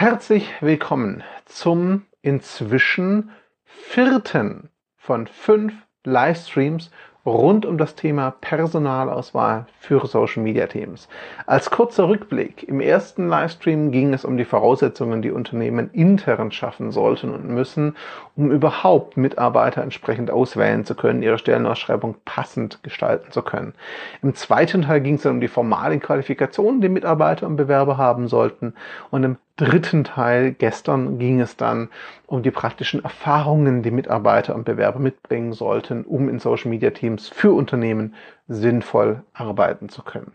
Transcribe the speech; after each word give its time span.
Herzlich 0.00 0.50
willkommen 0.62 1.22
zum 1.44 2.06
inzwischen 2.22 3.32
vierten 3.64 4.70
von 4.96 5.26
fünf 5.26 5.74
Livestreams 6.04 6.90
rund 7.26 7.66
um 7.66 7.76
das 7.76 7.96
Thema 7.96 8.30
Personalauswahl 8.30 9.66
für 9.78 10.06
Social 10.06 10.42
Media 10.42 10.66
Teams. 10.68 11.06
Als 11.46 11.70
kurzer 11.70 12.08
Rückblick, 12.08 12.66
im 12.66 12.80
ersten 12.80 13.28
Livestream 13.28 13.92
ging 13.92 14.14
es 14.14 14.24
um 14.24 14.38
die 14.38 14.46
Voraussetzungen, 14.46 15.20
die 15.20 15.32
Unternehmen 15.32 15.90
intern 15.92 16.50
schaffen 16.50 16.92
sollten 16.92 17.34
und 17.34 17.50
müssen, 17.50 17.94
um 18.36 18.50
überhaupt 18.50 19.18
Mitarbeiter 19.18 19.82
entsprechend 19.82 20.30
auswählen 20.30 20.86
zu 20.86 20.94
können, 20.94 21.22
ihre 21.22 21.36
Stellenausschreibung 21.36 22.16
passend 22.24 22.82
gestalten 22.82 23.32
zu 23.32 23.42
können. 23.42 23.74
Im 24.22 24.34
zweiten 24.34 24.80
Teil 24.80 25.02
ging 25.02 25.16
es 25.16 25.22
dann 25.22 25.34
um 25.34 25.40
die 25.42 25.48
formalen 25.48 26.00
Qualifikationen, 26.00 26.80
die 26.80 26.88
Mitarbeiter 26.88 27.46
und 27.46 27.56
Bewerber 27.56 27.98
haben 27.98 28.28
sollten. 28.28 28.72
Und 29.10 29.24
im 29.24 29.36
dritten 29.60 30.04
Teil 30.04 30.52
gestern 30.52 31.18
ging 31.18 31.40
es 31.40 31.56
dann 31.56 31.90
um 32.26 32.42
die 32.42 32.50
praktischen 32.50 33.04
Erfahrungen, 33.04 33.82
die 33.82 33.90
Mitarbeiter 33.90 34.54
und 34.54 34.64
Bewerber 34.64 34.98
mitbringen 34.98 35.52
sollten, 35.52 36.04
um 36.04 36.28
in 36.28 36.38
Social 36.38 36.70
Media 36.70 36.90
Teams 36.90 37.28
für 37.28 37.52
Unternehmen 37.52 38.14
sinnvoll 38.48 39.22
arbeiten 39.32 39.90
zu 39.90 40.02
können. 40.02 40.32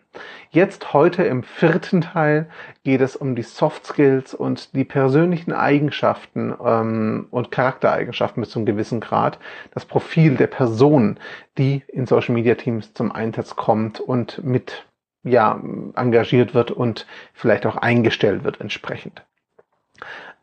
Jetzt 0.52 0.94
heute 0.94 1.24
im 1.24 1.44
vierten 1.44 2.02
Teil 2.02 2.48
geht 2.84 3.02
es 3.02 3.16
um 3.16 3.36
die 3.36 3.44
Soft 3.44 3.86
Skills 3.88 4.34
und 4.34 4.76
die 4.76 4.86
persönlichen 4.86 5.52
Eigenschaften 5.52 6.54
ähm, 6.64 7.28
und 7.32 7.52
Charaktereigenschaften 7.52 8.42
bis 8.42 8.52
zu 8.52 8.60
einem 8.60 8.68
gewissen 8.68 9.00
Grad, 9.00 9.40
das 9.74 9.86
Profil 9.86 10.36
der 10.36 10.48
Person, 10.48 11.18
die 11.58 11.84
in 11.88 12.06
Social 12.06 12.36
Media 12.36 12.56
Teams 12.56 12.94
zum 12.94 13.12
Einsatz 13.12 13.56
kommt 13.56 14.00
und 14.00 14.44
mit 14.44 14.86
ja, 15.26 15.60
engagiert 15.96 16.54
wird 16.54 16.72
und 16.72 17.06
vielleicht 17.34 17.66
auch 17.66 17.76
eingestellt 17.76 18.44
wird 18.44 18.62
entsprechend. 18.62 19.24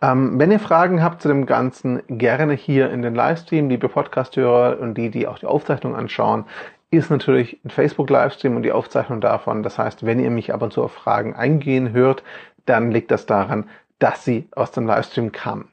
Ähm, 0.02 0.38
wenn 0.38 0.50
ihr 0.50 0.58
Fragen 0.58 1.02
habt 1.02 1.22
zu 1.22 1.28
dem 1.28 1.46
Ganzen, 1.46 2.02
gerne 2.08 2.54
hier 2.54 2.90
in 2.90 3.02
den 3.02 3.14
Livestream, 3.14 3.68
liebe 3.68 3.88
Podcast-Hörer 3.88 4.80
und 4.80 4.94
die, 4.94 5.10
die 5.10 5.28
auch 5.28 5.38
die 5.38 5.46
Aufzeichnung 5.46 5.94
anschauen, 5.94 6.44
ist 6.90 7.10
natürlich 7.10 7.58
ein 7.64 7.70
Facebook-Livestream 7.70 8.56
und 8.56 8.62
die 8.62 8.72
Aufzeichnung 8.72 9.20
davon. 9.20 9.62
Das 9.62 9.78
heißt, 9.78 10.04
wenn 10.04 10.18
ihr 10.18 10.30
mich 10.30 10.52
ab 10.52 10.60
und 10.60 10.72
zu 10.72 10.82
auf 10.82 10.92
Fragen 10.92 11.34
eingehen 11.34 11.92
hört, 11.92 12.24
dann 12.66 12.90
liegt 12.90 13.10
das 13.10 13.24
daran, 13.24 13.68
dass 13.98 14.24
sie 14.24 14.48
aus 14.54 14.72
dem 14.72 14.86
Livestream 14.86 15.30
kamen. 15.32 15.68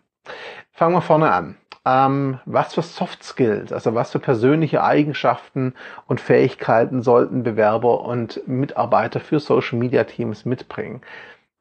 Fangen 0.71 0.93
wir 0.93 1.01
vorne 1.01 1.31
an. 1.31 1.57
Ähm, 1.89 2.39
was 2.45 2.75
für 2.75 2.81
Soft 2.83 3.23
Skills, 3.23 3.73
also 3.73 3.95
was 3.95 4.11
für 4.11 4.19
persönliche 4.19 4.83
Eigenschaften 4.83 5.73
und 6.07 6.21
Fähigkeiten 6.21 7.01
sollten 7.01 7.41
Bewerber 7.43 8.01
und 8.01 8.41
Mitarbeiter 8.47 9.19
für 9.19 9.39
Social 9.39 9.79
Media 9.79 10.03
Teams 10.03 10.45
mitbringen? 10.45 11.01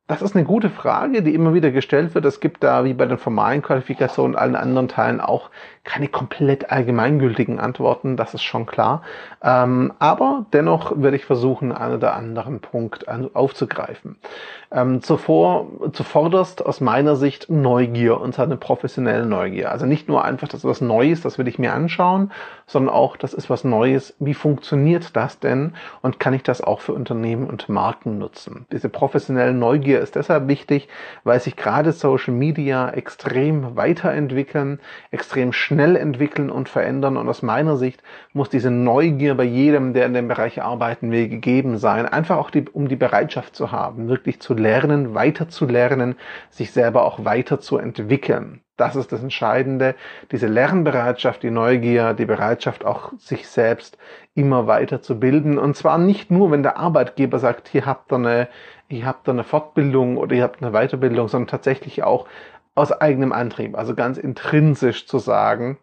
Das 0.09 0.23
ist 0.23 0.34
eine 0.34 0.47
gute 0.47 0.70
Frage, 0.70 1.23
die 1.23 1.34
immer 1.34 1.53
wieder 1.53 1.70
gestellt 1.70 2.14
wird. 2.14 2.25
Es 2.25 2.41
gibt 2.41 2.64
da 2.64 2.83
wie 2.84 2.95
bei 2.95 3.05
den 3.05 3.19
formalen 3.19 3.61
Qualifikationen 3.61 4.34
und 4.34 4.41
allen 4.41 4.56
anderen 4.56 4.89
Teilen 4.89 5.20
auch 5.20 5.51
keine 5.89 6.09
komplett 6.09 6.70
allgemeingültigen 6.70 7.59
Antworten, 7.59 8.19
das 8.19 8.34
ist 8.34 8.42
schon 8.42 8.67
klar. 8.67 9.01
Ähm, 9.42 9.95
aber 9.98 10.45
dennoch 10.53 10.92
werde 10.97 11.17
ich 11.17 11.25
versuchen, 11.25 11.73
einen 11.73 11.95
oder 11.95 12.14
anderen 12.14 12.61
Punkt 12.61 13.06
aufzugreifen. 13.09 14.17
Ähm, 14.70 15.01
zuvor, 15.01 15.67
zuvorderst 15.95 16.64
aus 16.64 16.83
meiner 16.83 17.17
Sicht 17.17 17.48
Neugier 17.48 18.20
und 18.20 18.34
zwar 18.34 18.45
eine 18.45 18.59
professionelle 18.59 19.25
Neugier. 19.25 19.73
Also 19.73 19.86
nicht 19.86 20.09
nur 20.09 20.27
einfach, 20.27 20.47
das 20.47 20.61
ist 20.61 20.69
was 20.69 20.83
Neues, 20.83 21.23
das 21.23 21.39
will 21.39 21.48
ich 21.48 21.59
mir 21.59 21.73
anschauen, 21.73 22.33
sondern 22.67 22.95
auch, 22.95 23.17
das 23.17 23.33
ist 23.33 23.48
was 23.48 23.64
Neues. 23.64 24.14
Wie 24.19 24.34
funktioniert 24.34 25.17
das 25.17 25.39
denn? 25.39 25.73
Und 26.03 26.20
kann 26.20 26.34
ich 26.34 26.42
das 26.42 26.61
auch 26.61 26.81
für 26.81 26.92
Unternehmen 26.92 27.47
und 27.47 27.70
Marken 27.70 28.19
nutzen? 28.19 28.67
Diese 28.73 28.91
professionelle 28.91 29.55
Neugier 29.55 29.97
ist 30.00 30.16
deshalb 30.16 30.48
wichtig, 30.48 30.88
weil 31.24 31.41
sich 31.41 31.56
gerade 31.56 31.92
Social 31.92 32.34
Media 32.34 32.91
extrem 32.91 33.77
weiterentwickeln, 33.77 34.80
extrem 35.10 35.52
schnell 35.52 35.96
entwickeln 35.96 36.50
und 36.50 36.68
verändern. 36.68 37.16
Und 37.16 37.28
aus 37.28 37.42
meiner 37.42 37.77
Sicht 37.77 38.02
muss 38.32 38.48
diese 38.48 38.70
Neugier 38.70 39.34
bei 39.34 39.44
jedem, 39.44 39.92
der 39.95 40.06
in 40.06 40.14
dem 40.14 40.28
Bereich 40.28 40.62
arbeiten 40.62 41.11
will, 41.11 41.28
gegeben 41.28 41.78
sein. 41.78 42.06
Einfach 42.06 42.36
auch 42.36 42.50
die, 42.50 42.68
um 42.68 42.89
die 42.89 42.96
Bereitschaft 42.96 43.55
zu 43.55 43.73
haben, 43.73 44.08
wirklich 44.08 44.40
zu 44.40 44.55
lernen, 44.55 45.14
weiter 45.14 45.48
sich 46.50 46.73
selber 46.73 47.05
auch 47.05 47.24
weiter. 47.24 47.58
Das 48.78 48.94
ist 48.94 49.11
das 49.11 49.23
Entscheidende. 49.23 49.96
Diese 50.30 50.46
Lernbereitschaft, 50.46 51.42
die 51.42 51.50
Neugier, 51.50 52.14
die 52.14 52.27
Bereitschaft 52.27 52.84
auch 52.84 53.12
sich 53.18 53.48
selbst 53.48 53.98
immer 54.34 54.68
weiter 54.68 55.02
zu 55.02 55.18
bilden. 55.18 55.58
Und 55.58 55.77
zwar 55.77 55.98
nicht 55.98 56.30
nur, 56.30 56.52
wenn 56.52 56.62
der 56.62 56.77
Arbeitgeber 56.77 57.40
sagt, 57.40 57.68
hier 57.68 57.86
habt 57.86 58.12
ihr 58.12 58.17
eine, 58.17 58.48
ihr 58.88 59.06
habt 59.06 59.28
eine 59.28 59.44
Fortbildung 59.44 60.16
oder 60.16 60.34
ihr 60.34 60.42
habt 60.42 60.62
eine 60.62 60.72
Weiterbildung, 60.72 61.28
sondern 61.28 61.48
tatsächlich 61.48 62.02
auch 62.02 62.26
aus 62.74 62.92
eigenem 62.92 63.32
Antrieb, 63.32 63.76
also 63.76 63.94
ganz 63.94 64.18
intrinsisch 64.18 65.06
zu 65.06 65.18
sagen, 65.18 65.78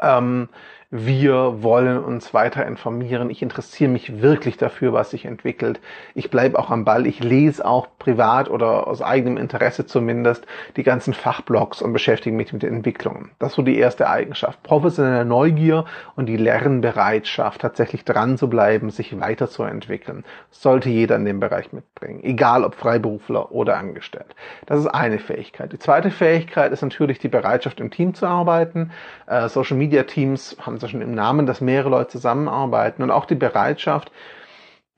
ähm, 0.00 0.48
wir 0.92 1.62
wollen 1.62 2.02
uns 2.02 2.34
weiter 2.34 2.66
informieren. 2.66 3.30
Ich 3.30 3.42
interessiere 3.42 3.88
mich 3.88 4.22
wirklich 4.22 4.56
dafür, 4.56 4.92
was 4.92 5.10
sich 5.10 5.24
entwickelt. 5.24 5.78
Ich 6.16 6.30
bleibe 6.30 6.58
auch 6.58 6.70
am 6.70 6.84
Ball. 6.84 7.06
Ich 7.06 7.22
lese 7.22 7.64
auch 7.64 7.86
privat 8.00 8.50
oder 8.50 8.88
aus 8.88 9.00
eigenem 9.00 9.36
Interesse 9.36 9.86
zumindest 9.86 10.46
die 10.76 10.82
ganzen 10.82 11.14
Fachblogs 11.14 11.80
und 11.80 11.92
beschäftige 11.92 12.34
mich 12.34 12.52
mit 12.52 12.64
den 12.64 12.74
Entwicklungen. 12.74 13.30
Das 13.38 13.50
ist 13.50 13.56
so 13.56 13.62
die 13.62 13.78
erste 13.78 14.10
Eigenschaft. 14.10 14.64
Professionelle 14.64 15.24
Neugier 15.24 15.84
und 16.16 16.26
die 16.26 16.36
Lernbereitschaft, 16.36 17.60
tatsächlich 17.60 18.04
dran 18.04 18.36
zu 18.36 18.50
bleiben, 18.50 18.90
sich 18.90 19.18
weiterzuentwickeln, 19.20 20.24
sollte 20.50 20.88
jeder 20.88 21.14
in 21.14 21.24
dem 21.24 21.38
Bereich 21.38 21.72
mitbringen. 21.72 22.24
Egal 22.24 22.64
ob 22.64 22.74
Freiberufler 22.74 23.52
oder 23.52 23.76
angestellt. 23.76 24.34
Das 24.66 24.80
ist 24.80 24.88
eine 24.88 25.20
Fähigkeit. 25.20 25.72
Die 25.72 25.78
zweite 25.78 26.10
Fähigkeit 26.10 26.72
ist 26.72 26.82
natürlich 26.82 27.20
die 27.20 27.28
Bereitschaft, 27.28 27.78
im 27.78 27.92
Team 27.92 28.14
zu 28.14 28.26
arbeiten. 28.26 28.90
Äh, 29.28 29.48
Social 29.48 29.76
Media 29.76 30.02
Teams 30.02 30.56
haben 30.60 30.79
schon 30.88 31.02
im 31.02 31.14
Namen, 31.14 31.46
dass 31.46 31.60
mehrere 31.60 31.90
Leute 31.90 32.10
zusammenarbeiten 32.10 33.02
und 33.02 33.10
auch 33.10 33.26
die 33.26 33.34
Bereitschaft, 33.34 34.10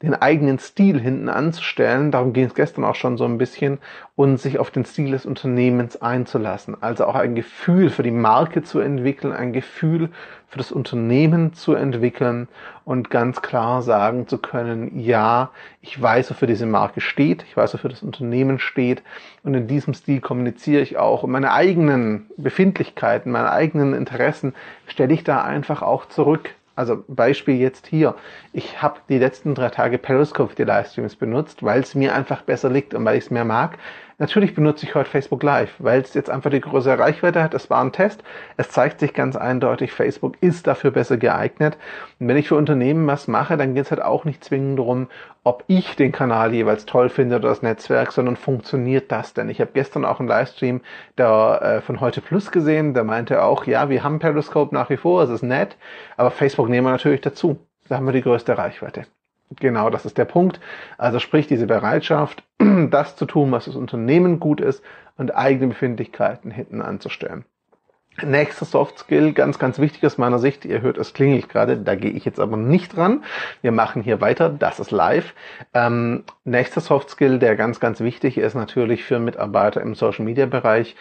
den 0.03 0.15
eigenen 0.15 0.59
Stil 0.59 1.01
hinten 1.01 1.29
anzustellen, 1.29 2.11
darum 2.11 2.33
ging 2.33 2.47
es 2.47 2.55
gestern 2.55 2.85
auch 2.85 2.97
schon 2.97 3.17
so 3.17 3.25
ein 3.25 3.39
bisschen, 3.39 3.79
und 4.15 4.39
sich 4.39 4.59
auf 4.59 4.71
den 4.71 4.85
Stil 4.85 5.13
des 5.13 5.25
Unternehmens 5.25 6.01
einzulassen. 6.03 6.77
Also 6.81 7.07
auch 7.07 7.15
ein 7.15 7.35
Gefühl 7.35 7.89
für 7.89 8.03
die 8.03 8.11
Marke 8.11 8.63
zu 8.63 8.79
entwickeln, 8.79 9.33
ein 9.33 9.53
Gefühl 9.53 10.11
für 10.49 10.59
das 10.59 10.71
Unternehmen 10.71 11.55
zu 11.55 11.75
entwickeln 11.75 12.49
und 12.85 13.09
ganz 13.09 13.41
klar 13.41 13.81
sagen 13.81 14.29
zu 14.29 14.37
können, 14.37 15.01
ja, 15.01 15.51
ich 15.81 16.01
weiß, 16.01 16.31
wofür 16.31 16.47
diese 16.47 16.67
Marke 16.67 17.01
steht, 17.01 17.45
ich 17.45 17.57
weiß, 17.57 17.73
wofür 17.73 17.89
das 17.89 18.03
Unternehmen 18.03 18.59
steht. 18.59 19.03
Und 19.45 19.55
in 19.55 19.67
diesem 19.67 19.95
Stil 19.95 20.21
kommuniziere 20.21 20.83
ich 20.83 20.99
auch 20.99 21.23
und 21.23 21.31
meine 21.31 21.53
eigenen 21.53 22.27
Befindlichkeiten, 22.37 23.33
meine 23.33 23.51
eigenen 23.51 23.95
Interessen 23.95 24.55
stelle 24.87 25.15
ich 25.15 25.25
da 25.25 25.43
einfach 25.43 25.81
auch 25.81 26.07
zurück 26.07 26.51
also 26.75 27.05
Beispiel 27.09 27.57
jetzt 27.57 27.87
hier. 27.87 28.15
Ich 28.53 28.81
habe 28.81 29.01
die 29.09 29.19
letzten 29.19 29.55
drei 29.55 29.69
Tage 29.69 29.99
Periscope 29.99 30.55
die 30.55 30.65
Livestreams 30.65 31.17
benutzt, 31.17 31.63
weil 31.63 31.81
es 31.81 31.95
mir 31.95 32.15
einfach 32.15 32.43
besser 32.43 32.71
liegt 32.71 32.95
und 32.95 33.05
weil 33.05 33.19
ich 33.19 33.25
es 33.25 33.31
mehr 33.31 33.45
mag. 33.45 33.79
Natürlich 34.23 34.55
benutze 34.55 34.87
ich 34.87 34.95
heute 34.95 35.11
Facebook 35.11 35.43
Live, 35.43 35.75
weil 35.81 36.01
es 36.01 36.15
jetzt 36.15 36.31
einfach 36.31 36.49
die 36.49 36.61
größere 36.61 36.97
Reichweite 36.97 37.43
hat. 37.43 37.55
Es 37.55 37.71
war 37.71 37.83
ein 37.83 37.91
Test. 37.91 38.23
Es 38.57 38.69
zeigt 38.69 39.01
sich 39.01 39.15
ganz 39.15 39.35
eindeutig, 39.35 39.91
Facebook 39.91 40.41
ist 40.41 40.69
dafür 40.69 40.93
besser 40.93 41.17
geeignet. 41.17 41.77
Und 42.21 42.29
wenn 42.29 42.37
ich 42.37 42.47
für 42.47 42.55
Unternehmen 42.55 43.05
was 43.09 43.27
mache, 43.27 43.57
dann 43.57 43.75
geht 43.75 43.87
es 43.87 43.91
halt 43.91 44.01
auch 44.01 44.25
nicht 44.25 44.45
zwingend 44.45 44.79
darum, 44.79 45.09
ob 45.43 45.65
ich 45.67 45.97
den 45.97 46.13
Kanal 46.13 46.55
jeweils 46.55 46.87
toll 46.87 47.09
finde 47.09 47.35
oder 47.35 47.49
das 47.49 47.63
Netzwerk, 47.63 48.13
sondern 48.13 48.37
funktioniert 48.37 49.11
das 49.11 49.35
denn? 49.35 49.49
Ich 49.49 49.61
habe 49.61 49.73
gestern 49.75 50.05
auch 50.05 50.21
einen 50.21 50.29
Livestream 50.29 50.83
der, 51.19 51.61
äh, 51.61 51.81
von 51.81 52.01
Heute 52.01 52.21
Plus 52.21 52.53
gesehen, 52.53 52.95
der 52.95 53.03
meinte 53.03 53.43
auch, 53.43 53.67
ja, 53.67 53.89
wir 53.89 54.05
haben 54.05 54.21
Periscope 54.21 54.73
nach 54.73 54.89
wie 54.89 54.99
vor, 54.99 55.25
es 55.25 55.31
ist 55.31 55.43
nett, 55.43 55.77
aber 56.17 56.31
Facebook 56.31 56.69
nehmen 56.69 56.87
wir 56.87 56.93
natürlich 56.93 57.23
dazu. 57.23 57.59
Da 57.89 57.97
haben 57.97 58.07
wir 58.07 58.13
die 58.13 58.23
größte 58.23 58.57
Reichweite. 58.57 59.05
Genau, 59.57 59.91
das 59.91 60.05
ist 60.07 60.19
der 60.19 60.25
Punkt. 60.25 60.61
Also 60.99 61.19
sprich 61.19 61.47
diese 61.47 61.67
Bereitschaft, 61.67 62.45
das 62.91 63.17
zu 63.17 63.27
tun, 63.27 63.51
was 63.53 63.65
das 63.67 63.77
Unternehmen 63.77 64.41
gut 64.41 64.61
ist 64.61 64.83
und 65.17 65.35
eigene 65.35 65.69
Befindlichkeiten 65.69 66.51
hinten 66.51 66.81
anzustellen. 66.81 67.45
Nächster 68.21 68.67
Soft 68.67 68.99
Skill, 68.99 69.33
ganz, 69.33 69.59
ganz 69.59 69.79
wichtig 69.79 70.05
aus 70.05 70.19
meiner 70.19 70.39
Sicht. 70.39 70.67
Ihr 70.67 70.83
hört, 70.83 70.99
es 70.99 71.15
klingelt 71.15 71.49
gerade, 71.49 71.79
da 71.79 71.95
gehe 71.95 72.11
ich 72.11 72.27
jetzt 72.27 72.41
aber 72.41 72.59
nicht 72.59 72.95
dran. 72.95 73.25
Wir 73.63 73.73
machen 73.73 74.03
hier 74.03 74.21
weiter, 74.21 74.51
das 74.51 74.81
ist 74.81 74.91
live. 74.91 75.35
Ähm, 75.73 76.25
nächster 76.45 76.83
Soft 76.83 77.09
Skill, 77.09 77.39
der 77.39 77.57
ganz, 77.57 77.81
ganz 77.81 78.01
wichtig 78.01 78.37
ist 78.37 78.55
natürlich 78.55 79.03
für 79.03 79.19
Mitarbeiter 79.19 79.81
im 79.81 79.95
Social 79.95 80.27
Media 80.27 80.45
Bereich, 80.45 80.95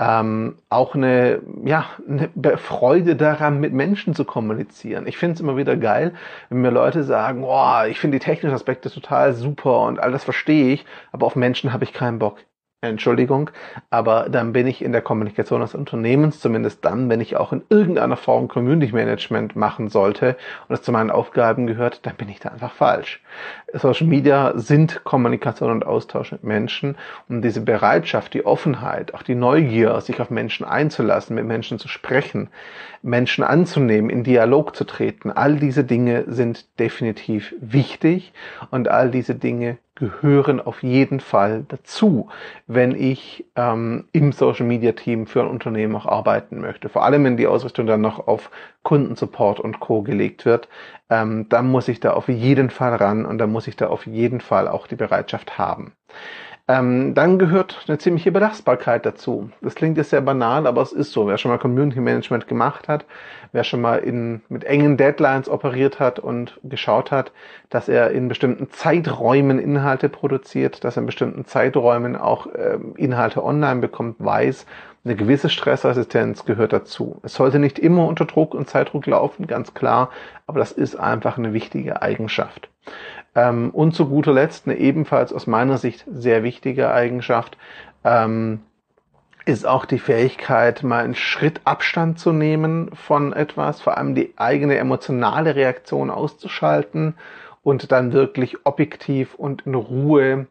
ähm, 0.00 0.58
auch 0.68 0.96
eine, 0.96 1.40
ja, 1.64 1.86
eine 2.06 2.58
Freude 2.58 3.14
daran, 3.14 3.60
mit 3.60 3.72
Menschen 3.72 4.16
zu 4.16 4.24
kommunizieren. 4.24 5.06
Ich 5.06 5.18
finde 5.18 5.34
es 5.34 5.40
immer 5.40 5.56
wieder 5.56 5.76
geil, 5.76 6.14
wenn 6.48 6.62
mir 6.62 6.70
Leute 6.70 7.04
sagen, 7.04 7.44
oh, 7.44 7.84
ich 7.88 8.00
finde 8.00 8.18
die 8.18 8.24
technischen 8.24 8.54
Aspekte 8.54 8.90
total 8.90 9.34
super 9.34 9.82
und 9.82 10.00
all 10.00 10.10
das 10.10 10.24
verstehe 10.24 10.74
ich, 10.74 10.84
aber 11.12 11.26
auf 11.26 11.36
Menschen 11.36 11.72
habe 11.72 11.84
ich 11.84 11.92
keinen 11.92 12.18
Bock. 12.18 12.38
Entschuldigung, 12.88 13.50
aber 13.90 14.28
dann 14.30 14.52
bin 14.52 14.66
ich 14.66 14.82
in 14.82 14.92
der 14.92 15.02
Kommunikation 15.02 15.60
des 15.60 15.74
Unternehmens, 15.74 16.40
zumindest 16.40 16.84
dann, 16.84 17.08
wenn 17.08 17.20
ich 17.20 17.36
auch 17.36 17.52
in 17.52 17.62
irgendeiner 17.68 18.16
Form 18.16 18.48
Community 18.48 18.92
Management 18.92 19.56
machen 19.56 19.88
sollte 19.88 20.36
und 20.68 20.74
es 20.74 20.82
zu 20.82 20.92
meinen 20.92 21.10
Aufgaben 21.10 21.66
gehört, 21.66 22.06
dann 22.06 22.16
bin 22.16 22.28
ich 22.28 22.40
da 22.40 22.50
einfach 22.50 22.72
falsch. 22.72 23.20
Social 23.72 24.06
Media 24.06 24.52
sind 24.56 25.04
Kommunikation 25.04 25.70
und 25.70 25.86
Austausch 25.86 26.32
mit 26.32 26.44
Menschen 26.44 26.96
und 27.28 27.42
diese 27.42 27.60
Bereitschaft, 27.60 28.34
die 28.34 28.46
Offenheit, 28.46 29.14
auch 29.14 29.22
die 29.22 29.34
Neugier, 29.34 30.00
sich 30.00 30.20
auf 30.20 30.30
Menschen 30.30 30.64
einzulassen, 30.64 31.36
mit 31.36 31.44
Menschen 31.44 31.78
zu 31.78 31.88
sprechen, 31.88 32.48
Menschen 33.02 33.44
anzunehmen, 33.44 34.10
in 34.10 34.24
Dialog 34.24 34.74
zu 34.74 34.84
treten, 34.84 35.30
all 35.30 35.56
diese 35.56 35.84
Dinge 35.84 36.24
sind 36.26 36.78
definitiv 36.78 37.54
wichtig 37.60 38.32
und 38.70 38.88
all 38.88 39.10
diese 39.10 39.34
Dinge 39.34 39.78
gehören 39.96 40.60
auf 40.60 40.82
jeden 40.82 41.20
Fall 41.20 41.64
dazu, 41.68 42.28
wenn 42.66 42.94
ich 42.94 43.46
ähm, 43.56 44.04
im 44.12 44.30
Social 44.30 44.66
Media 44.66 44.92
Team 44.92 45.26
für 45.26 45.40
ein 45.40 45.48
Unternehmen 45.48 45.96
auch 45.96 46.06
arbeiten 46.06 46.60
möchte. 46.60 46.88
Vor 46.88 47.04
allem, 47.04 47.24
wenn 47.24 47.36
die 47.36 47.46
Ausrichtung 47.46 47.86
dann 47.86 48.02
noch 48.02 48.28
auf 48.28 48.50
Kundensupport 48.84 49.58
und 49.58 49.80
Co. 49.80 50.02
gelegt 50.02 50.44
wird, 50.44 50.68
ähm, 51.10 51.48
dann 51.48 51.70
muss 51.70 51.88
ich 51.88 51.98
da 51.98 52.12
auf 52.12 52.28
jeden 52.28 52.70
Fall 52.70 52.94
ran 52.94 53.26
und 53.26 53.38
dann 53.38 53.50
muss 53.50 53.66
ich 53.66 53.76
da 53.76 53.88
auf 53.88 54.06
jeden 54.06 54.40
Fall 54.40 54.68
auch 54.68 54.86
die 54.86 54.96
Bereitschaft 54.96 55.58
haben. 55.58 55.92
Ähm, 56.68 57.14
dann 57.14 57.38
gehört 57.38 57.84
eine 57.86 57.98
ziemliche 57.98 58.32
Belastbarkeit 58.32 59.06
dazu. 59.06 59.50
Das 59.60 59.76
klingt 59.76 59.96
jetzt 59.98 60.10
sehr 60.10 60.20
banal, 60.20 60.66
aber 60.66 60.82
es 60.82 60.92
ist 60.92 61.12
so. 61.12 61.28
Wer 61.28 61.38
schon 61.38 61.52
mal 61.52 61.58
Community 61.58 62.00
Management 62.00 62.48
gemacht 62.48 62.88
hat, 62.88 63.04
wer 63.52 63.62
schon 63.62 63.80
mal 63.80 63.98
in, 63.98 64.42
mit 64.48 64.64
engen 64.64 64.96
Deadlines 64.96 65.48
operiert 65.48 66.00
hat 66.00 66.18
und 66.18 66.58
geschaut 66.64 67.12
hat, 67.12 67.30
dass 67.70 67.88
er 67.88 68.10
in 68.10 68.26
bestimmten 68.26 68.68
Zeiträumen 68.70 69.60
Inhalte 69.60 70.08
produziert, 70.08 70.82
dass 70.82 70.96
er 70.96 71.02
in 71.02 71.06
bestimmten 71.06 71.44
Zeiträumen 71.44 72.16
auch 72.16 72.48
äh, 72.48 72.78
Inhalte 72.96 73.44
online 73.44 73.80
bekommt, 73.80 74.16
weiß, 74.18 74.66
eine 75.04 75.14
gewisse 75.14 75.50
Stressresistenz 75.50 76.46
gehört 76.46 76.72
dazu. 76.72 77.20
Es 77.22 77.34
sollte 77.34 77.60
nicht 77.60 77.78
immer 77.78 78.08
unter 78.08 78.24
Druck 78.24 78.54
und 78.54 78.68
Zeitdruck 78.68 79.06
laufen, 79.06 79.46
ganz 79.46 79.72
klar, 79.72 80.10
aber 80.48 80.58
das 80.58 80.72
ist 80.72 80.96
einfach 80.96 81.38
eine 81.38 81.52
wichtige 81.52 82.02
Eigenschaft. 82.02 82.68
Ähm, 83.36 83.70
und 83.70 83.94
zu 83.94 84.08
guter 84.08 84.32
Letzt 84.32 84.66
eine 84.66 84.78
ebenfalls 84.78 85.32
aus 85.32 85.46
meiner 85.46 85.76
Sicht 85.78 86.04
sehr 86.10 86.42
wichtige 86.42 86.90
Eigenschaft 86.90 87.56
ähm, 88.02 88.60
ist 89.44 89.64
auch 89.64 89.84
die 89.84 90.00
Fähigkeit, 90.00 90.82
mal 90.82 91.04
einen 91.04 91.14
Schritt 91.14 91.60
Abstand 91.64 92.18
zu 92.18 92.32
nehmen 92.32 92.90
von 92.94 93.32
etwas, 93.32 93.80
vor 93.80 93.96
allem 93.96 94.16
die 94.16 94.32
eigene 94.36 94.76
emotionale 94.76 95.54
Reaktion 95.54 96.10
auszuschalten 96.10 97.14
und 97.62 97.92
dann 97.92 98.12
wirklich 98.12 98.58
objektiv 98.64 99.34
und 99.36 99.66
in 99.66 99.76
Ruhe 99.76 100.46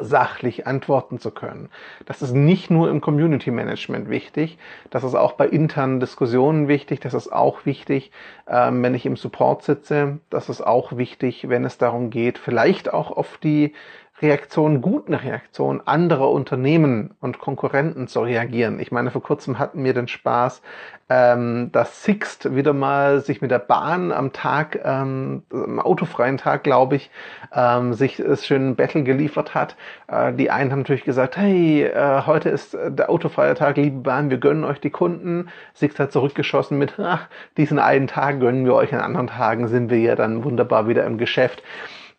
sachlich 0.00 0.66
antworten 0.66 1.18
zu 1.18 1.30
können. 1.30 1.68
Das 2.06 2.22
ist 2.22 2.32
nicht 2.32 2.70
nur 2.70 2.90
im 2.90 3.00
Community 3.00 3.50
Management 3.50 4.08
wichtig, 4.08 4.58
das 4.90 5.04
ist 5.04 5.14
auch 5.14 5.32
bei 5.32 5.46
internen 5.46 6.00
Diskussionen 6.00 6.68
wichtig, 6.68 7.00
das 7.00 7.14
ist 7.14 7.32
auch 7.32 7.66
wichtig, 7.66 8.10
ähm, 8.48 8.82
wenn 8.82 8.94
ich 8.94 9.06
im 9.06 9.16
Support 9.16 9.62
sitze, 9.62 10.18
das 10.30 10.48
ist 10.48 10.62
auch 10.62 10.96
wichtig, 10.96 11.48
wenn 11.48 11.64
es 11.64 11.78
darum 11.78 12.10
geht, 12.10 12.38
vielleicht 12.38 12.92
auch 12.92 13.10
auf 13.10 13.38
die 13.38 13.74
Reaktionen, 14.22 14.80
guten 14.80 15.14
Reaktionen 15.14 15.80
anderer 15.84 16.30
Unternehmen 16.30 17.10
und 17.20 17.40
Konkurrenten 17.40 18.06
zu 18.06 18.20
reagieren. 18.20 18.78
Ich 18.78 18.92
meine, 18.92 19.10
vor 19.10 19.22
kurzem 19.22 19.58
hatten 19.58 19.82
wir 19.82 19.94
den 19.94 20.06
Spaß, 20.06 20.62
ähm, 21.08 21.70
dass 21.72 22.04
Sixt 22.04 22.54
wieder 22.54 22.72
mal 22.72 23.20
sich 23.20 23.42
mit 23.42 23.50
der 23.50 23.58
Bahn 23.58 24.12
am 24.12 24.32
Tag, 24.32 24.80
ähm, 24.84 25.42
am 25.50 25.80
autofreien 25.80 26.38
Tag, 26.38 26.62
glaube 26.62 26.94
ich, 26.94 27.10
ähm, 27.52 27.94
sich 27.94 28.20
es 28.20 28.46
schön 28.46 28.76
Battle 28.76 29.02
geliefert 29.02 29.56
hat. 29.56 29.74
Äh, 30.06 30.32
die 30.34 30.52
einen 30.52 30.70
haben 30.70 30.80
natürlich 30.80 31.04
gesagt, 31.04 31.36
hey, 31.36 31.82
äh, 31.82 32.22
heute 32.24 32.48
ist 32.48 32.74
der 32.74 33.10
autofreie 33.10 33.54
Tag, 33.54 33.76
liebe 33.76 34.02
Bahn, 34.02 34.30
wir 34.30 34.38
gönnen 34.38 34.62
euch 34.62 34.80
die 34.80 34.90
Kunden. 34.90 35.48
Sixt 35.74 35.98
hat 35.98 36.12
zurückgeschossen 36.12 36.78
mit, 36.78 36.94
ach, 36.98 37.26
diesen 37.56 37.80
einen 37.80 38.06
Tag 38.06 38.38
gönnen 38.38 38.64
wir 38.64 38.74
euch, 38.74 38.94
an 38.94 39.00
anderen 39.00 39.26
Tagen 39.26 39.66
sind 39.66 39.90
wir 39.90 39.98
ja 39.98 40.14
dann 40.14 40.44
wunderbar 40.44 40.86
wieder 40.86 41.04
im 41.06 41.18
Geschäft. 41.18 41.62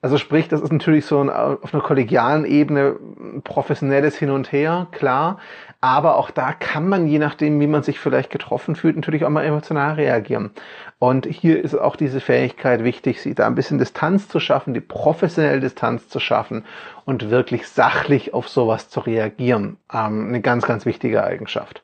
Also 0.03 0.17
sprich, 0.17 0.49
das 0.49 0.59
ist 0.59 0.73
natürlich 0.73 1.05
so 1.05 1.21
ein, 1.21 1.29
auf 1.29 1.73
einer 1.73 1.81
kollegialen 1.81 2.43
Ebene 2.43 2.97
professionelles 3.45 4.17
Hin 4.17 4.31
und 4.31 4.51
Her, 4.51 4.87
klar. 4.91 5.39
Aber 5.79 6.17
auch 6.17 6.29
da 6.29 6.51
kann 6.51 6.89
man, 6.89 7.07
je 7.07 7.19
nachdem, 7.19 7.59
wie 7.61 7.67
man 7.67 7.83
sich 7.83 7.99
vielleicht 7.99 8.29
getroffen 8.29 8.75
fühlt, 8.75 8.97
natürlich 8.97 9.23
auch 9.23 9.29
mal 9.29 9.45
emotional 9.45 9.93
reagieren. 9.93 10.51
Und 10.99 11.25
hier 11.25 11.61
ist 11.61 11.75
auch 11.75 11.97
diese 11.97 12.21
Fähigkeit 12.21 12.85
wichtig, 12.85 13.21
sie 13.21 13.35
da 13.35 13.47
ein 13.47 13.55
bisschen 13.55 13.77
Distanz 13.77 14.29
zu 14.29 14.39
schaffen, 14.39 14.73
die 14.73 14.79
professionelle 14.79 15.59
Distanz 15.59 16.07
zu 16.07 16.21
schaffen 16.21 16.63
und 17.03 17.29
wirklich 17.29 17.67
sachlich 17.67 18.33
auf 18.33 18.47
sowas 18.47 18.87
zu 18.89 19.01
reagieren. 19.01 19.75
Ähm, 19.93 20.29
eine 20.29 20.39
ganz, 20.39 20.65
ganz 20.65 20.85
wichtige 20.85 21.21
Eigenschaft. 21.25 21.83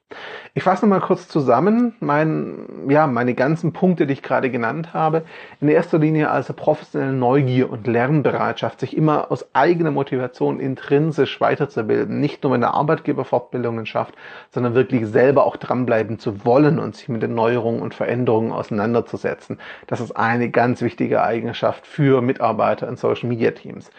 Ich 0.53 0.63
fasse 0.63 0.85
nochmal 0.85 1.01
kurz 1.01 1.27
zusammen, 1.27 1.95
mein, 1.99 2.87
ja, 2.87 3.07
meine 3.07 3.33
ganzen 3.33 3.73
Punkte, 3.73 4.07
die 4.07 4.13
ich 4.13 4.23
gerade 4.23 4.49
genannt 4.49 4.93
habe. 4.93 5.23
In 5.59 5.67
erster 5.67 5.99
Linie 5.99 6.31
also 6.31 6.53
professionelle 6.53 7.11
Neugier 7.11 7.69
und 7.69 7.87
Lernbereitschaft, 8.09 8.79
sich 8.79 8.97
immer 8.97 9.31
aus 9.31 9.45
eigener 9.53 9.91
Motivation 9.91 10.59
intrinsisch 10.59 11.39
weiterzubilden. 11.39 12.19
Nicht 12.19 12.43
nur 12.43 12.53
wenn 12.53 12.61
der 12.61 12.73
Arbeitgeber 12.73 13.25
Fortbildungen 13.25 13.85
schafft, 13.85 14.15
sondern 14.51 14.73
wirklich 14.73 15.05
selber 15.07 15.45
auch 15.45 15.57
dranbleiben 15.57 16.19
zu 16.19 16.45
wollen 16.45 16.79
und 16.79 16.95
sich 16.95 17.09
mit 17.09 17.21
den 17.21 17.35
Neuerungen 17.35 17.81
und 17.81 17.93
Veränderungen 17.93 18.51
auseinanderzusetzen. 18.51 19.59
Das 19.87 20.01
ist 20.01 20.11
eine 20.11 20.49
ganz 20.49 20.81
wichtige 20.81 21.21
Eigenschaft 21.21 21.85
für 21.85 22.21
Mitarbeiter 22.21 22.87
in 22.87 22.95
Social 22.95 23.29
Media 23.29 23.51
Teams. 23.51 23.91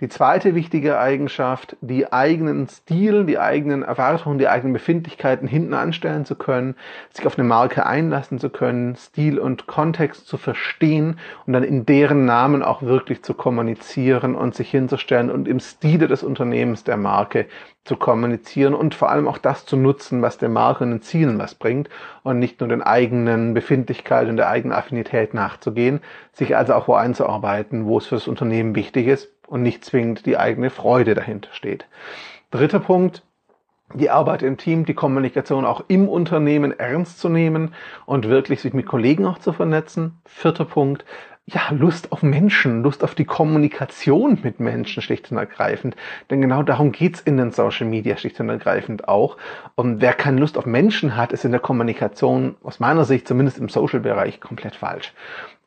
Die 0.00 0.08
zweite 0.08 0.56
wichtige 0.56 0.98
Eigenschaft, 0.98 1.76
die 1.80 2.12
eigenen 2.12 2.66
Stil, 2.66 3.24
die 3.26 3.38
eigenen 3.38 3.84
Erwartungen, 3.84 4.40
die 4.40 4.48
eigenen 4.48 4.72
Befindlichkeiten 4.72 5.46
hinten 5.46 5.72
anstellen 5.72 6.24
zu 6.24 6.34
können, 6.34 6.74
sich 7.12 7.24
auf 7.26 7.38
eine 7.38 7.46
Marke 7.46 7.86
einlassen 7.86 8.40
zu 8.40 8.50
können, 8.50 8.96
Stil 8.96 9.38
und 9.38 9.68
Kontext 9.68 10.26
zu 10.26 10.36
verstehen 10.36 11.20
und 11.46 11.52
dann 11.52 11.62
in 11.62 11.86
deren 11.86 12.24
Namen 12.24 12.64
auch 12.64 12.82
wirklich 12.82 13.22
zu 13.22 13.34
kommunizieren 13.54 14.34
und 14.34 14.56
sich 14.56 14.68
hinzustellen 14.68 15.30
und 15.30 15.46
im 15.46 15.60
Stile 15.60 16.08
des 16.08 16.24
Unternehmens 16.24 16.82
der 16.82 16.96
Marke 16.96 17.46
zu 17.84 17.94
kommunizieren 17.96 18.74
und 18.74 18.96
vor 18.96 19.10
allem 19.10 19.28
auch 19.28 19.38
das 19.38 19.64
zu 19.64 19.76
nutzen, 19.76 20.22
was 20.22 20.38
der 20.38 20.48
Marke 20.48 20.82
und 20.82 20.90
den 20.90 21.02
Zielen 21.02 21.38
was 21.38 21.54
bringt 21.54 21.88
und 22.24 22.40
nicht 22.40 22.58
nur 22.58 22.68
den 22.68 22.82
eigenen 22.82 23.54
Befindlichkeiten 23.54 24.30
und 24.30 24.38
der 24.38 24.48
eigenen 24.48 24.76
Affinität 24.76 25.34
nachzugehen, 25.34 26.00
sich 26.32 26.56
also 26.56 26.74
auch 26.74 26.88
wo 26.88 26.94
einzuarbeiten, 26.94 27.86
wo 27.86 27.98
es 27.98 28.06
für 28.06 28.16
das 28.16 28.26
Unternehmen 28.26 28.74
wichtig 28.74 29.06
ist 29.06 29.28
und 29.46 29.62
nicht 29.62 29.84
zwingend 29.84 30.26
die 30.26 30.36
eigene 30.36 30.70
Freude 30.70 31.14
dahinter 31.14 31.50
steht. 31.52 31.86
Dritter 32.50 32.80
Punkt, 32.80 33.22
die 33.92 34.10
Arbeit 34.10 34.42
im 34.42 34.56
Team, 34.56 34.84
die 34.84 34.94
Kommunikation 34.94 35.64
auch 35.64 35.84
im 35.88 36.08
Unternehmen 36.08 36.78
ernst 36.78 37.18
zu 37.18 37.28
nehmen 37.28 37.74
und 38.06 38.28
wirklich 38.28 38.60
sich 38.60 38.72
mit 38.72 38.86
Kollegen 38.86 39.26
auch 39.26 39.38
zu 39.38 39.52
vernetzen. 39.52 40.20
Vierter 40.24 40.64
Punkt, 40.64 41.04
ja, 41.46 41.60
Lust 41.70 42.10
auf 42.10 42.22
Menschen, 42.22 42.82
Lust 42.82 43.04
auf 43.04 43.14
die 43.14 43.26
Kommunikation 43.26 44.38
mit 44.42 44.60
Menschen 44.60 45.02
schlicht 45.02 45.30
und 45.30 45.36
ergreifend. 45.36 45.94
Denn 46.30 46.40
genau 46.40 46.62
darum 46.62 46.90
geht's 46.90 47.20
in 47.20 47.36
den 47.36 47.52
Social 47.52 47.86
Media 47.86 48.16
schlicht 48.16 48.40
und 48.40 48.48
ergreifend 48.48 49.08
auch. 49.08 49.36
Und 49.74 50.00
wer 50.00 50.14
keine 50.14 50.40
Lust 50.40 50.56
auf 50.56 50.64
Menschen 50.64 51.16
hat, 51.16 51.32
ist 51.32 51.44
in 51.44 51.50
der 51.50 51.60
Kommunikation 51.60 52.56
aus 52.62 52.80
meiner 52.80 53.04
Sicht, 53.04 53.28
zumindest 53.28 53.58
im 53.58 53.68
Social-Bereich, 53.68 54.40
komplett 54.40 54.74
falsch. 54.74 55.12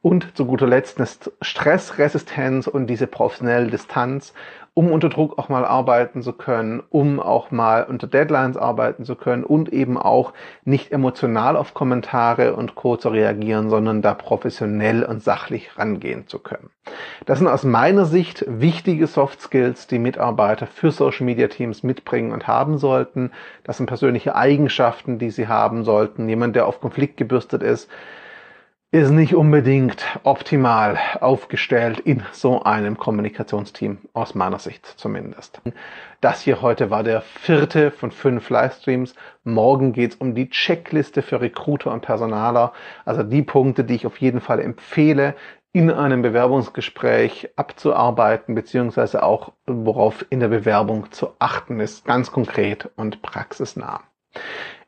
Und 0.01 0.36
zu 0.36 0.45
guter 0.45 0.67
Letzt 0.67 0.97
eine 0.97 1.07
Stressresistenz 1.41 2.65
und 2.65 2.88
diese 2.88 3.05
professionelle 3.05 3.67
Distanz, 3.67 4.33
um 4.77 4.91
unter 4.91 5.10
Druck 5.10 5.39
auch 5.39 5.50
mal 5.50 5.65
arbeiten 5.65 6.22
zu 6.22 6.34
können, 6.34 6.84
um 6.91 7.19
auch 7.19 7.50
mal 7.50 7.84
unter 7.86 8.05
Deadlines 8.05 8.57
arbeiten 8.57 9.05
zu 9.05 9.15
können 9.15 9.43
und 9.43 9.74
eben 9.74 9.98
auch 9.98 10.34
nicht 10.65 10.91
emotional 10.91 11.57
auf 11.57 11.74
Kommentare 11.74 12.53
und 12.53 12.75
Co. 12.75 12.96
zu 12.96 13.10
reagieren, 13.10 13.72
sondern 13.72 14.03
da 14.03 14.13
professionell 14.13 15.01
und 15.01 15.24
sachlich 15.24 15.79
rangehen 15.79 16.27
zu 16.27 16.38
können. 16.38 16.69
Das 17.25 17.39
sind 17.39 17.48
aus 17.48 17.63
meiner 17.63 18.05
Sicht 18.05 18.46
wichtige 18.48 19.07
Soft 19.07 19.41
Skills, 19.41 19.88
die 19.88 19.98
Mitarbeiter 19.98 20.67
für 20.67 20.91
Social 20.91 21.25
Media 21.25 21.48
Teams 21.48 21.81
mitbringen 21.81 22.31
und 22.31 22.46
haben 22.46 22.77
sollten. 22.77 23.31
Das 23.63 23.77
sind 23.77 23.88
persönliche 23.88 24.36
Eigenschaften, 24.36 25.17
die 25.17 25.31
sie 25.31 25.48
haben 25.48 25.86
sollten. 25.86 26.29
Jemand, 26.29 26.55
der 26.55 26.67
auf 26.67 26.81
Konflikt 26.81 27.17
gebürstet 27.17 27.63
ist, 27.63 27.89
ist 28.91 29.12
nicht 29.12 29.36
unbedingt 29.36 30.01
optimal 30.24 30.98
aufgestellt 31.20 32.00
in 32.00 32.24
so 32.32 32.63
einem 32.63 32.98
Kommunikationsteam, 32.98 33.98
aus 34.13 34.34
meiner 34.34 34.60
Sicht 34.60 34.86
zumindest. 34.86 35.62
Das 36.22 36.41
hier 36.41 36.62
heute 36.62 36.89
war 36.89 37.03
der 37.03 37.20
vierte 37.22 37.91
von 37.91 38.12
fünf 38.12 38.50
Livestreams. 38.50 39.13
Morgen 39.44 39.91
geht 39.91 40.13
es 40.13 40.15
um 40.17 40.36
die 40.36 40.50
Checkliste 40.50 41.22
für 41.22 41.41
Recruiter 41.41 41.91
und 41.91 42.00
Personaler, 42.00 42.72
also 43.03 43.24
die 43.24 43.41
Punkte, 43.41 43.84
die 43.84 43.96
ich 43.96 44.06
auf 44.06 44.22
jeden 44.22 44.39
Fall 44.39 44.62
empfehle, 44.62 45.36
in 45.74 45.91
einem 45.91 46.22
Bewerbungsgespräch 46.22 47.50
abzuarbeiten, 47.58 48.56
beziehungsweise 48.56 49.22
auch 49.22 49.51
worauf 49.65 50.25
in 50.29 50.39
der 50.39 50.48
Bewerbung 50.48 51.12
zu 51.12 51.34
achten 51.39 51.82
ist, 51.82 52.06
ganz 52.06 52.32
konkret 52.32 52.89
und 52.96 53.22
praxisnah. 53.22 54.01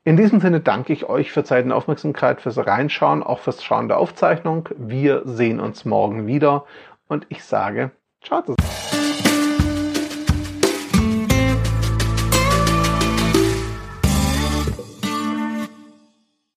In 0.06 0.16
diesem 0.16 0.40
Sinne 0.40 0.62
danke 0.62 0.94
ich 0.94 1.10
euch 1.10 1.32
für 1.32 1.44
Zeit 1.44 1.66
und 1.66 1.72
Aufmerksamkeit, 1.72 2.42
fürs 2.42 2.58
Reinschauen, 2.58 3.22
auch 3.22 3.40
fürs 3.40 3.64
Schauen 3.64 3.90
der 3.90 3.98
Aufzeichnung. 3.98 4.70
Wir 4.78 5.24
sehen 5.26 5.60
uns 5.60 5.84
morgen 5.84 6.26
wieder 6.26 6.66
und 7.08 7.26
ich 7.30 7.44
sage 7.44 7.92
Ciao 8.22 8.42
zusammen. 8.42 8.99